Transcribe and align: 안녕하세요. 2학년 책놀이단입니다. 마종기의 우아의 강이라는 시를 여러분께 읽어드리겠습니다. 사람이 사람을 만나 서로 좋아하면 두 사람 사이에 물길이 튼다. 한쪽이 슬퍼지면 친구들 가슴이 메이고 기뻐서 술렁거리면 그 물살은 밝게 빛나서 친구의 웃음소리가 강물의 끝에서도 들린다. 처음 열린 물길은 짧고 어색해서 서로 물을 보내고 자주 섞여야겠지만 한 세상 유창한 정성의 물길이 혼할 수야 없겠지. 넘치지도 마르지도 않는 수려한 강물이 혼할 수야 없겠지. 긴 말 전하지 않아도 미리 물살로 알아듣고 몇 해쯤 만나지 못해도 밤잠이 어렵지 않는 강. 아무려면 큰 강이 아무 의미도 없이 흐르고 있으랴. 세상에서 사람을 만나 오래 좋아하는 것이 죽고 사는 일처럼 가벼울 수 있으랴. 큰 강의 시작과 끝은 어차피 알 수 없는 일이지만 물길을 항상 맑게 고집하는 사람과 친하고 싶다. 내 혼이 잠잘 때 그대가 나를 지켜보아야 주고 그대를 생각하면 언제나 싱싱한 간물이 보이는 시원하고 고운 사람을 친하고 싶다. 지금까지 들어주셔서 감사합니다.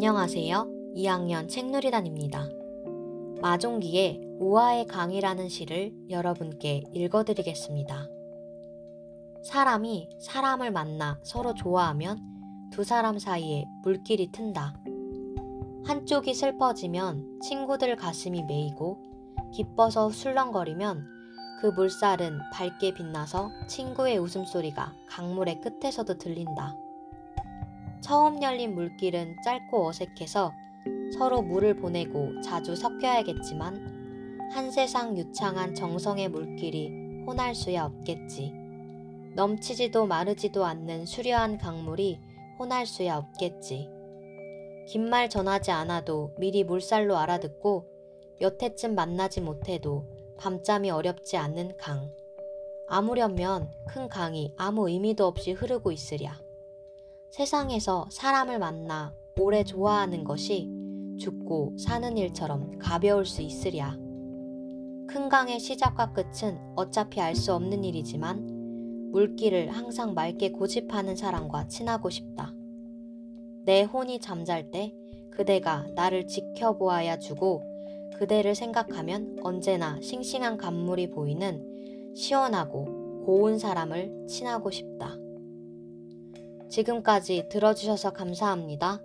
안녕하세요. 0.00 0.94
2학년 0.94 1.48
책놀이단입니다. 1.48 2.48
마종기의 3.40 4.20
우아의 4.38 4.86
강이라는 4.86 5.48
시를 5.48 5.92
여러분께 6.08 6.84
읽어드리겠습니다. 6.92 8.06
사람이 9.42 10.08
사람을 10.20 10.70
만나 10.70 11.18
서로 11.24 11.52
좋아하면 11.52 12.20
두 12.70 12.84
사람 12.84 13.18
사이에 13.18 13.64
물길이 13.82 14.30
튼다. 14.30 14.80
한쪽이 15.84 16.32
슬퍼지면 16.32 17.40
친구들 17.42 17.96
가슴이 17.96 18.44
메이고 18.44 19.00
기뻐서 19.52 20.10
술렁거리면 20.10 21.08
그 21.60 21.66
물살은 21.66 22.38
밝게 22.52 22.94
빛나서 22.94 23.50
친구의 23.66 24.18
웃음소리가 24.18 24.94
강물의 25.08 25.60
끝에서도 25.60 26.18
들린다. 26.18 26.76
처음 28.08 28.42
열린 28.42 28.74
물길은 28.74 29.36
짧고 29.44 29.86
어색해서 29.86 30.54
서로 31.18 31.42
물을 31.42 31.76
보내고 31.76 32.40
자주 32.40 32.74
섞여야겠지만 32.74 34.48
한 34.50 34.70
세상 34.70 35.18
유창한 35.18 35.74
정성의 35.74 36.30
물길이 36.30 37.24
혼할 37.26 37.54
수야 37.54 37.84
없겠지. 37.84 38.54
넘치지도 39.34 40.06
마르지도 40.06 40.64
않는 40.64 41.04
수려한 41.04 41.58
강물이 41.58 42.18
혼할 42.58 42.86
수야 42.86 43.18
없겠지. 43.18 43.90
긴 44.88 45.10
말 45.10 45.28
전하지 45.28 45.70
않아도 45.70 46.32
미리 46.38 46.64
물살로 46.64 47.14
알아듣고 47.14 47.84
몇 48.40 48.62
해쯤 48.62 48.94
만나지 48.94 49.42
못해도 49.42 50.06
밤잠이 50.38 50.88
어렵지 50.90 51.36
않는 51.36 51.76
강. 51.76 52.10
아무려면 52.88 53.70
큰 53.86 54.08
강이 54.08 54.54
아무 54.56 54.88
의미도 54.88 55.26
없이 55.26 55.52
흐르고 55.52 55.92
있으랴. 55.92 56.47
세상에서 57.30 58.06
사람을 58.10 58.58
만나 58.58 59.12
오래 59.38 59.62
좋아하는 59.62 60.24
것이 60.24 60.70
죽고 61.18 61.76
사는 61.78 62.16
일처럼 62.16 62.78
가벼울 62.78 63.26
수 63.26 63.42
있으랴. 63.42 63.96
큰 65.06 65.28
강의 65.28 65.60
시작과 65.60 66.12
끝은 66.12 66.58
어차피 66.76 67.20
알 67.20 67.34
수 67.34 67.54
없는 67.54 67.84
일이지만 67.84 69.10
물길을 69.12 69.70
항상 69.70 70.14
맑게 70.14 70.52
고집하는 70.52 71.16
사람과 71.16 71.68
친하고 71.68 72.10
싶다. 72.10 72.52
내 73.64 73.82
혼이 73.82 74.20
잠잘 74.20 74.70
때 74.70 74.94
그대가 75.30 75.86
나를 75.94 76.26
지켜보아야 76.26 77.18
주고 77.18 77.62
그대를 78.18 78.54
생각하면 78.54 79.36
언제나 79.42 80.00
싱싱한 80.00 80.56
간물이 80.56 81.10
보이는 81.10 82.14
시원하고 82.16 83.24
고운 83.24 83.58
사람을 83.58 84.26
친하고 84.26 84.70
싶다. 84.70 85.16
지금까지 86.68 87.46
들어주셔서 87.48 88.12
감사합니다. 88.12 89.00